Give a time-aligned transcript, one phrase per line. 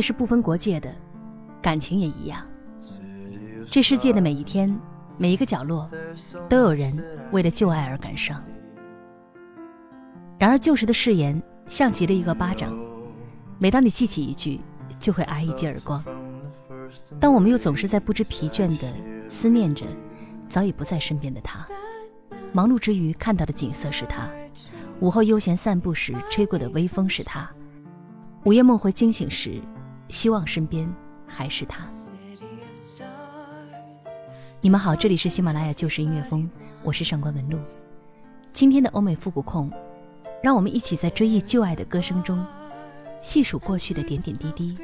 [0.00, 0.92] 是不分国界的，
[1.60, 2.46] 感情也一样。
[3.70, 4.76] 这世界的每一天，
[5.16, 5.88] 每一个角落，
[6.48, 6.96] 都有人
[7.32, 8.42] 为了旧爱而感伤。
[10.38, 12.76] 然而旧时的誓言像极了一个巴掌，
[13.58, 14.60] 每当你记起一句，
[14.98, 16.02] 就会挨一记耳光。
[17.20, 18.92] 但我们又总是在不知疲倦地
[19.28, 19.86] 思念着
[20.48, 21.64] 早已不在身边的他。
[22.52, 24.28] 忙碌之余看到的景色是他，
[24.98, 27.48] 午后悠闲散步时吹过的微风是他。
[28.44, 29.60] 午夜梦回惊醒时，
[30.10, 30.92] 希望身边
[31.26, 31.86] 还是他。
[34.60, 36.50] 你们好，这里是喜马拉雅旧时音乐风，
[36.82, 37.58] 我是上官文露。
[38.52, 39.70] 今天的欧美复古控，
[40.42, 42.44] 让我们一起在追忆旧爱的歌声中，
[43.18, 44.76] 细数过去的点点滴滴，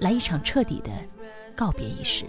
[0.00, 0.90] 来一场彻底的
[1.56, 2.26] 告别仪式。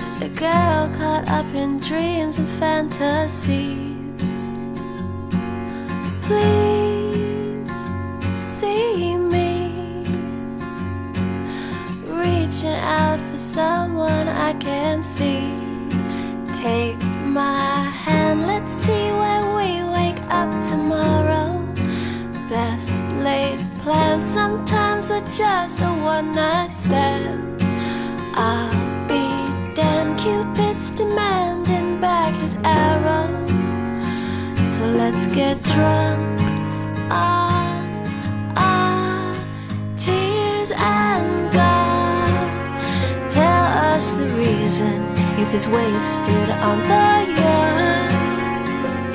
[0.00, 3.98] Just a girl caught up in dreams and fantasies.
[6.22, 7.70] Please
[8.56, 10.02] see me
[12.06, 15.44] reaching out for someone I can see.
[16.56, 16.96] Take
[17.26, 21.60] my hand, let's see where we wake up tomorrow.
[22.48, 27.62] Best laid plans sometimes are just a one night stand.
[28.34, 28.79] I'll
[30.20, 33.26] Cupid's demanding back his arrow.
[34.62, 36.38] So let's get drunk
[37.10, 37.88] on
[39.96, 43.30] tears and go.
[43.30, 43.64] Tell
[43.94, 45.00] us the reason
[45.38, 48.10] youth is wasted on the young.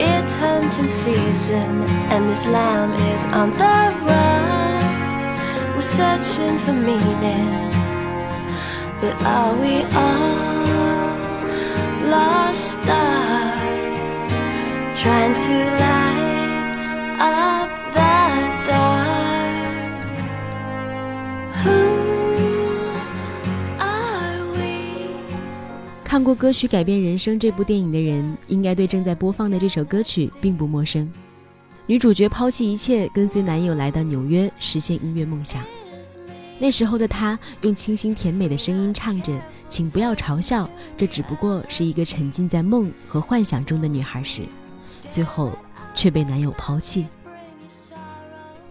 [0.02, 3.78] It's hunting season, and this lamb is on the
[4.08, 5.76] run.
[5.76, 7.70] We're searching for meaning,
[9.02, 10.45] but are we all?
[12.10, 14.20] Lost stars
[14.96, 18.16] trying to light up the
[18.68, 20.06] dark.
[21.64, 21.72] Who
[23.80, 25.08] are we?
[26.04, 31.12] 看过歌曲改变人生这部电影的人，应该对正在播放的这首歌曲并不陌生。
[31.88, 35.62] 女主角抛弃一切，跟随男友来到纽约，实现音乐梦想。
[36.58, 39.32] 那时候的她用清新甜美的声音唱着。
[39.68, 44.44] 请不要嘲笑，这只不过是一个沉浸在梦和幻想中的女孩时，
[45.10, 45.52] 最后
[45.94, 47.06] 却被男友抛弃。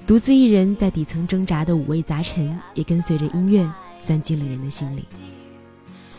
[0.07, 3.69] 独自一人在底层挣扎的五味杂陈，也跟随着音乐
[4.05, 5.05] 钻进了人的心里。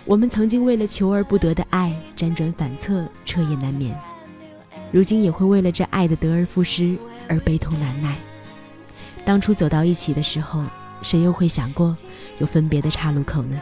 [0.04, 3.98] 我们曾经为了求而不得的爱辗转反侧，彻夜难眠，
[4.92, 6.98] 如今也会为了这爱的得而复失
[7.28, 8.16] 而悲痛难耐。
[9.24, 10.64] 当初走到一起的时候，
[11.02, 11.96] 谁又会想过
[12.40, 13.62] 有分别的岔路口呢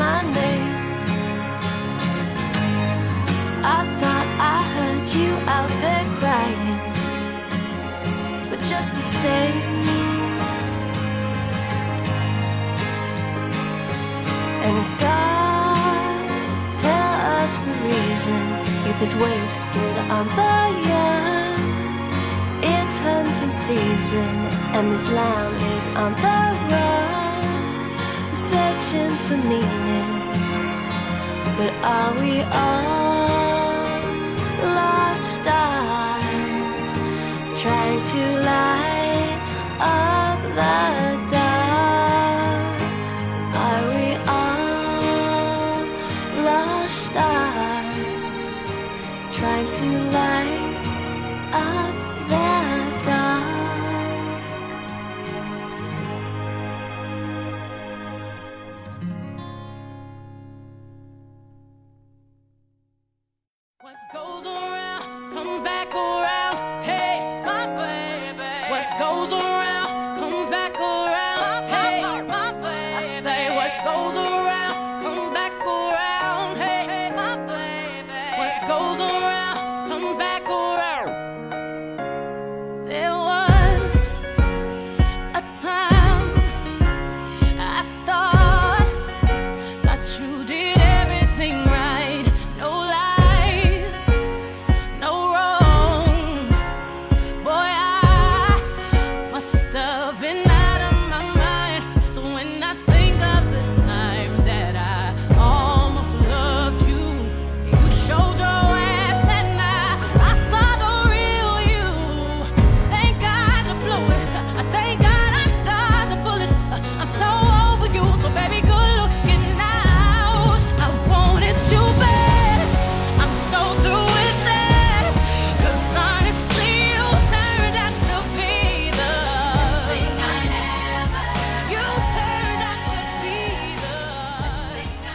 [0.00, 0.68] my name.
[3.76, 6.78] I thought I heard you out there crying,
[8.50, 9.62] but just the same.
[14.66, 18.42] And God, tell us the reason
[18.84, 20.58] youth is wasted on the
[20.90, 21.60] young.
[22.72, 24.34] It's hunting season,
[24.76, 26.38] and this lamb is on the
[26.74, 26.89] run.
[28.50, 30.10] Searching for meaning,
[31.56, 34.00] but are we all
[34.74, 36.94] lost stars
[37.62, 39.38] trying to light
[39.78, 41.19] up the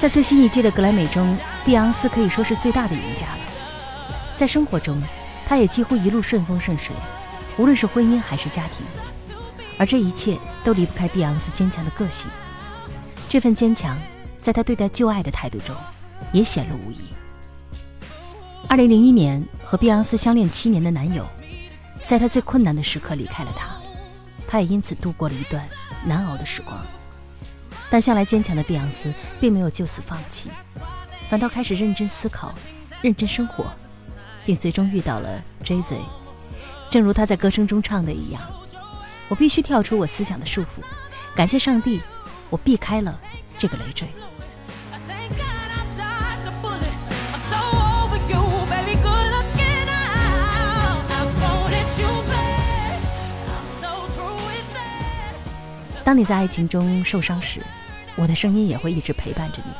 [0.06, 1.36] 在最新一季的格莱美中，
[1.66, 3.40] 碧昂斯可以说是最大的赢家了。
[4.36, 5.02] 在生活中，
[5.48, 6.96] 她也几乎一路顺风顺水，
[7.58, 8.86] 无论是婚姻还是家庭，
[9.80, 12.30] 而这一切都离不开碧昂斯坚强的个性。
[13.28, 14.00] 这份坚强，
[14.40, 15.76] 在她对待旧爱的态度中，
[16.32, 17.00] 也显露无遗。
[18.70, 21.26] 二零零一年，和碧昂斯相恋七年的男友，
[22.06, 23.76] 在她最困难的时刻离开了她，
[24.48, 25.68] 她也因此度过了一段
[26.06, 26.78] 难熬的时光。
[27.90, 30.50] 但向来坚强的碧昂斯并没有就此放弃，
[31.30, 32.54] 反倒开始认真思考、
[33.02, 33.66] 认真生活，
[34.46, 35.98] 并最终遇到了 Jay Z。
[36.90, 38.42] 正如他在歌声中唱的一样
[39.30, 40.84] ：“我必须跳出我思想的束缚，
[41.36, 42.02] 感谢上帝，
[42.50, 43.20] 我避开了
[43.58, 44.08] 这个累赘。”
[56.06, 57.60] 当你在爱情中受伤时，
[58.16, 59.72] 我的声音也会一直陪伴着你。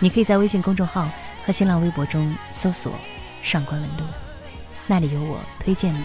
[0.00, 1.06] 你可以在微信公众号
[1.44, 2.90] 和新浪微博中搜索
[3.44, 4.04] “上官文露”，
[4.88, 6.00] 那里有我推荐的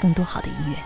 [0.00, 0.78] 更多好的音乐。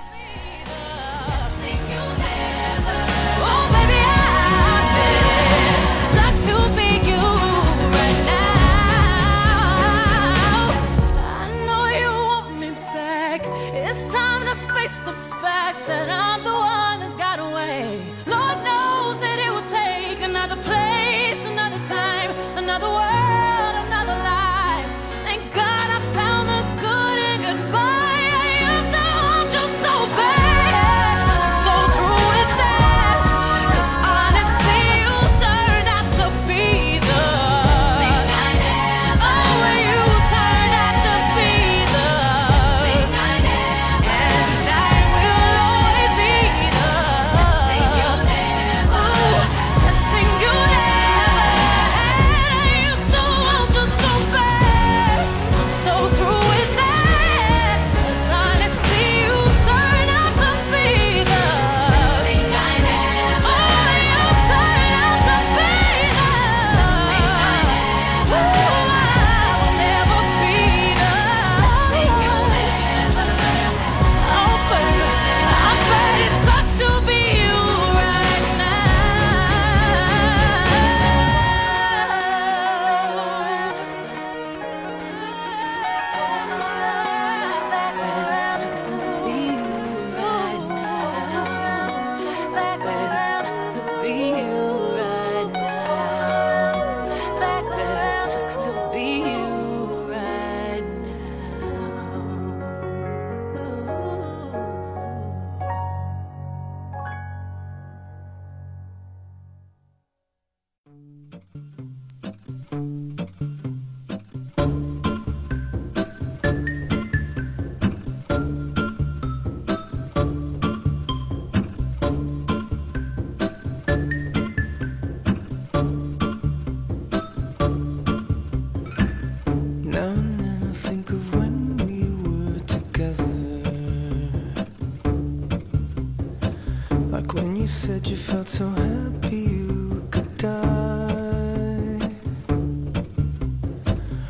[138.49, 141.99] So happy you could die.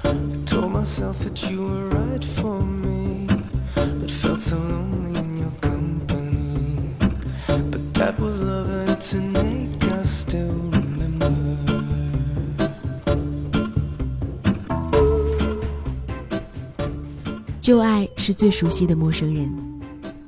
[0.03, 3.27] I told myself that you were right for me,
[3.75, 6.95] but felt so lonely in your company.
[7.47, 11.37] But that was love and it's an ache I still remember.
[17.61, 19.53] 旧爱是最熟悉的陌生人，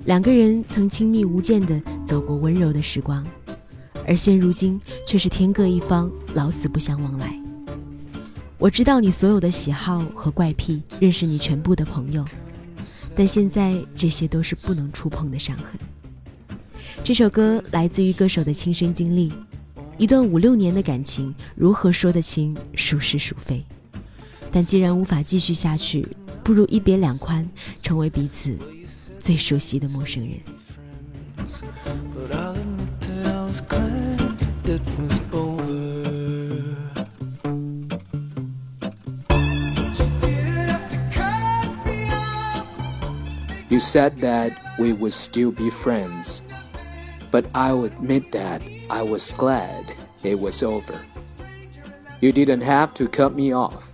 [0.05, 3.27] 两个人曾亲密无间的走过温柔的时光，
[4.11, 7.41] 而现如今却是天各一方，老死不相往来。
[8.59, 12.25] 我知道你所有的喜好和怪癖，认识你全部的朋友，
[13.15, 15.79] 但现在这些都是不能触碰的伤痕。
[17.05, 19.33] 这首歌来自于歌手的亲身经历，
[19.97, 23.65] 一段五六年的感情，如何说得清孰是孰非？
[24.51, 26.05] 但既然无法继续下去，
[26.43, 27.49] 不如一别两宽，
[27.81, 28.59] 成为彼此
[29.21, 30.41] 最熟悉的陌生人。
[33.51, 35.75] Was glad it was over.
[43.69, 46.43] You said that we would still be friends,
[47.33, 49.85] but I'll admit that I was glad
[50.23, 51.01] it was over.
[52.21, 53.85] You didn't have to cut me off,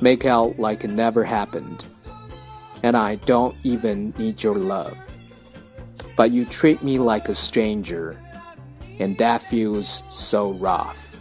[0.00, 1.86] make out like it never happened,
[2.82, 4.98] and I don't even need your love.
[6.16, 8.18] But you treat me like a stranger,
[9.02, 11.11] and that feels so rough.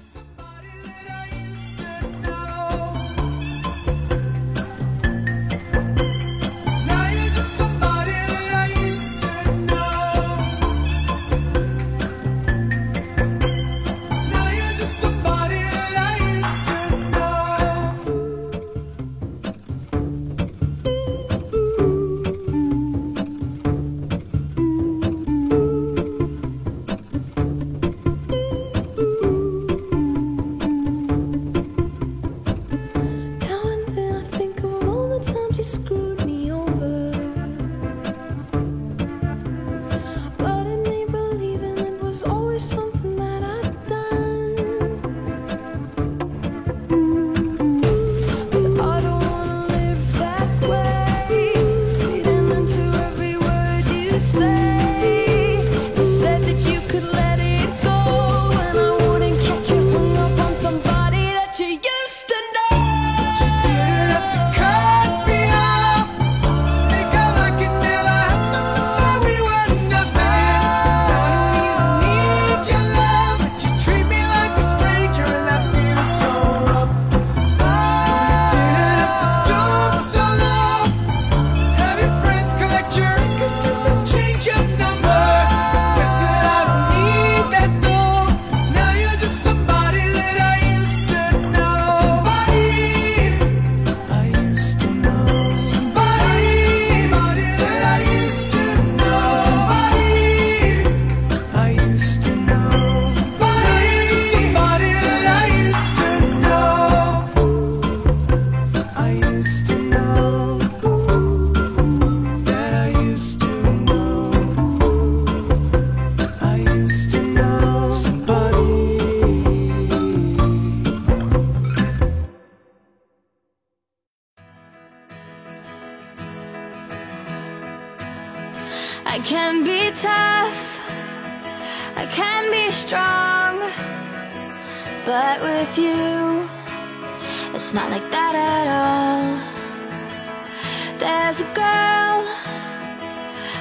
[141.02, 142.22] There's a girl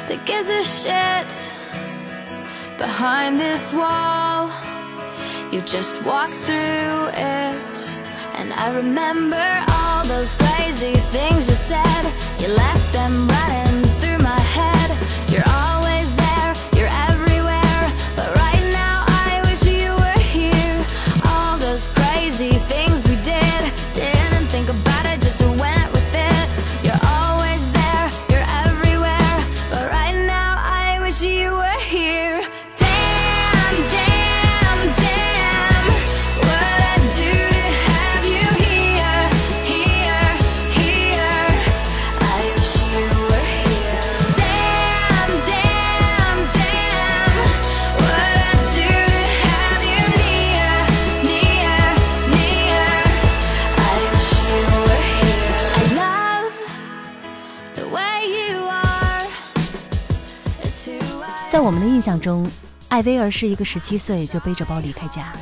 [0.09, 1.31] that gives a shit
[2.77, 4.51] behind this wall.
[5.51, 7.79] You just walk through it,
[8.37, 12.03] and I remember all those crazy things you said.
[12.41, 13.70] You left them running
[61.71, 62.45] 我们的印象中，
[62.89, 65.33] 艾薇儿是一个十七岁就背着包离开家，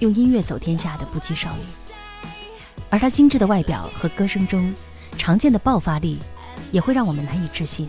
[0.00, 1.62] 用音乐走天下的不羁少女。
[2.88, 4.74] 而她精致的外表和歌声中
[5.16, 6.18] 常见的爆发力，
[6.72, 7.88] 也会让我们难以置信。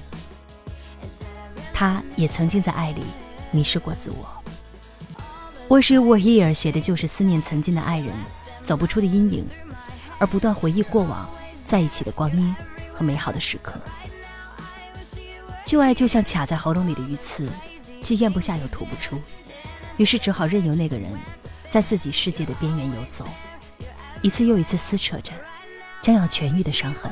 [1.73, 3.01] 她也曾经在爱里
[3.49, 4.27] 迷失过自我。
[5.81, 8.13] 《Wish You Were Here》写的就是思念曾经的爱人，
[8.63, 9.47] 走不出的阴影，
[10.19, 11.27] 而不断回忆过往
[11.65, 12.55] 在一起的光阴
[12.93, 13.73] 和美好的时刻。
[15.65, 17.47] 旧爱就像卡在喉咙里的鱼刺，
[18.01, 19.21] 既咽不下又吐不出，
[19.97, 21.11] 于是只好任由那个人
[21.69, 23.25] 在自己世界的边缘游走，
[24.21, 25.31] 一次又一次撕扯着
[26.01, 27.11] 将要痊愈的伤痕。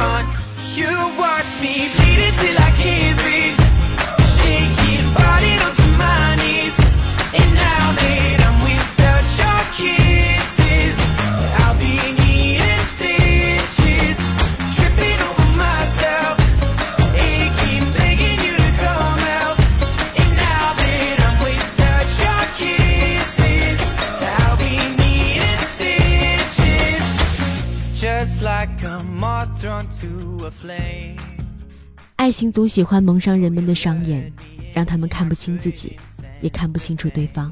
[32.21, 34.31] 爱情总喜欢蒙上人们的双眼，
[34.71, 35.97] 让他们看不清自己，
[36.39, 37.51] 也看不清楚对方。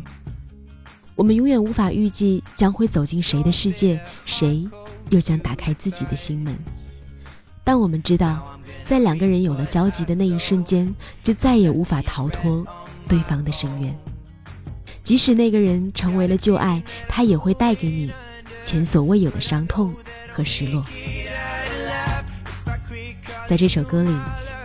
[1.15, 4.69] 我们永远无法预计将会走进谁的世界，谁
[5.09, 6.55] 又将打开自己的心门。
[7.63, 12.63] 但我们知道，在两个人有了交集的那一瞬间，就再也无法逃脱
[13.07, 13.99] 对方的深渊。
[15.01, 18.11] 即使那个人成为了旧爱，他也会带给你
[18.61, 19.91] 前所未有的伤痛
[20.31, 20.85] 和失落。
[23.47, 24.11] 在这首歌里，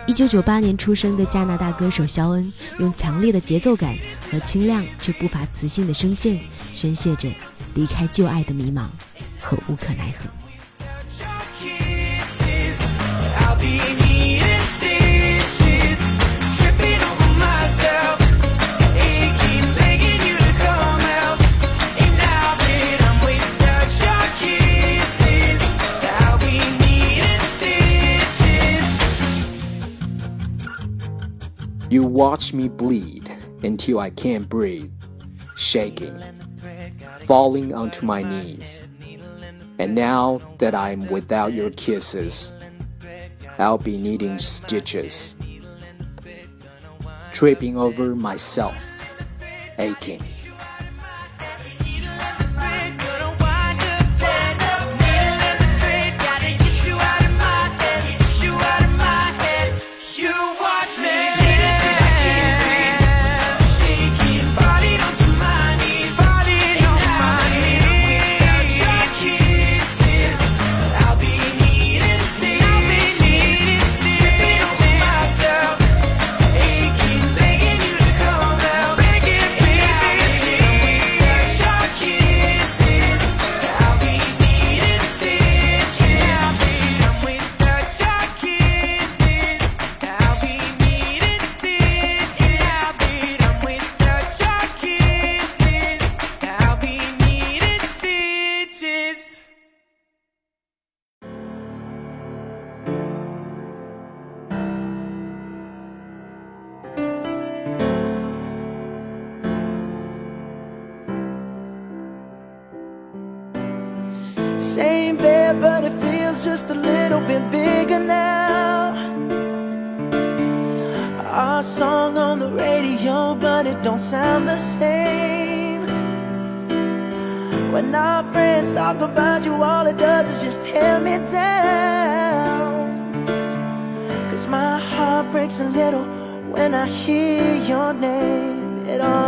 [0.07, 3.95] 一九九八年出生的加拿大歌手肖恩，用强烈的节奏感
[4.29, 6.39] 和清亮却不乏磁性的声线，
[6.71, 7.27] 宣泄着
[7.73, 8.87] 离开旧爱的迷茫
[9.41, 10.44] 和无可奈何。
[31.89, 33.31] You watch me bleed
[33.63, 34.91] until I can't breathe,
[35.55, 36.19] shaking,
[37.25, 38.87] falling onto my knees.
[39.77, 42.53] And now that I'm without your kisses,
[43.59, 45.35] I'll be needing stitches,
[47.33, 48.75] tripping over myself,
[49.77, 50.23] aching,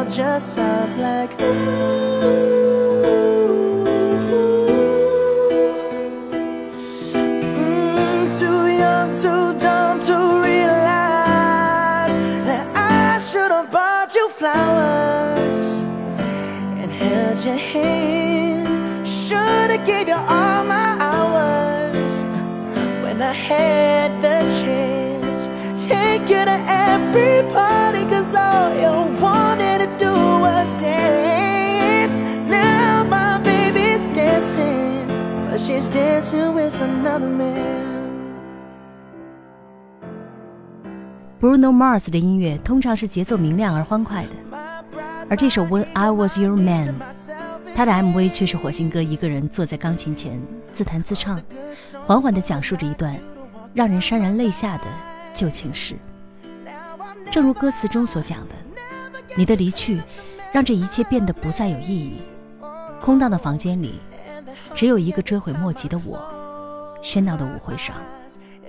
[0.10, 1.48] Just sounds like ooh.
[7.54, 12.16] Mm, too young, too dumb to realize
[12.48, 15.82] that I should have bought you flowers
[16.82, 19.06] and held your hand.
[19.08, 22.24] Should have gave you all my hours
[23.04, 24.27] when I had the
[25.89, 32.23] Take you to every party, cause all you wanted to do was dance.
[32.49, 35.09] Now my baby's dancing,
[35.51, 37.91] but she's dancing with another man.
[41.41, 44.31] Bruno Mars 的音乐通常是节奏明亮而欢快的，
[45.29, 46.93] 而这首《When I Was Your Man》，
[47.75, 50.41] 他的 MV 却是火星哥一个人坐在钢琴前
[50.73, 51.43] 自弹自唱，
[52.05, 53.17] 缓缓地讲述着一段
[53.75, 54.85] 让人潸然泪下的
[55.38, 55.96] 旧情事。
[57.30, 58.56] 正如歌词中所讲的，
[59.36, 60.02] 你的离去
[60.52, 62.24] 让这一切变得不再有意义。
[63.00, 64.00] 空荡的房间里，
[64.74, 66.20] 只有一个追悔莫及的我。
[67.04, 67.96] 喧闹的舞会上，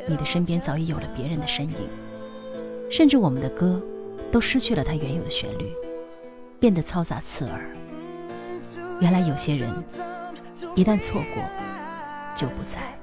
[0.07, 1.89] 你的身边早已有了别人的身影。
[2.91, 3.81] 甚至我们的歌
[4.31, 5.73] 都失去了它原有的旋律，
[6.61, 7.75] 变得嘈杂刺耳。
[9.01, 9.73] 原来有些人
[10.75, 11.43] 一旦错过，
[12.35, 12.99] 就不在。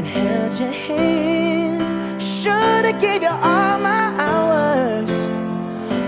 [0.00, 2.22] And held your hand.
[2.22, 5.10] Should have gave you all my hours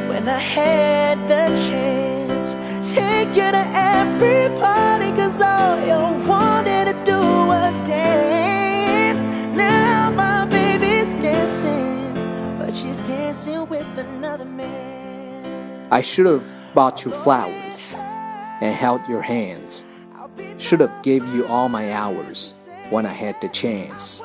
[0.09, 2.47] when I had the chance.
[2.95, 7.21] Take you to every party, cause all you wanted to do
[7.53, 9.29] was dance.
[9.55, 12.15] Now my baby's dancing,
[12.59, 15.89] but she's dancing with another man.
[15.91, 17.93] I should have bought you flowers
[18.63, 19.85] and held your hands.
[20.57, 22.62] Should have gave you all my hours
[22.93, 24.23] when I had the chance.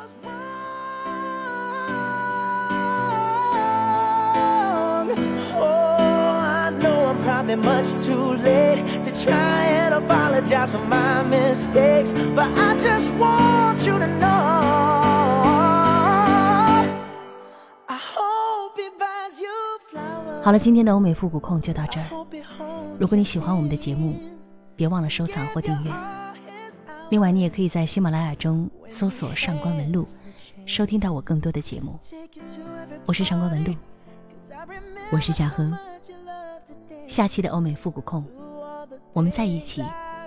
[5.55, 12.11] Oh, I know I'm probably much too late to try and apologize for my mistakes,
[12.35, 14.25] but I just want you to know.
[17.87, 20.43] I hope he buys you flowers.
[20.43, 22.07] 好了，今天的欧美复古控就到这儿。
[22.99, 24.19] 如果你喜欢我们的节目，
[24.75, 26.16] 别忘了收藏或订阅。
[27.09, 30.05] 另外，你也可以在喜马拉雅中搜索“上官文露”，
[30.67, 31.97] 收听到我更多的节目。
[33.05, 33.73] 我是上官文露，
[35.11, 35.71] 我是夏荷。
[37.07, 38.25] 下期的欧美复古控，
[39.13, 39.81] 我们在一起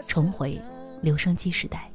[0.06, 0.58] 重回
[1.02, 1.90] 留声机时代。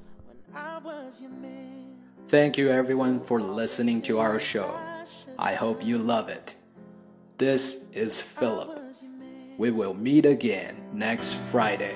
[2.28, 4.68] Thank you everyone for listening to our show.
[5.38, 6.54] I hope you love it.
[7.38, 8.70] This is Philip.
[9.58, 11.96] We will meet again next Friday.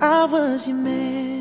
[0.00, 1.37] I was your man.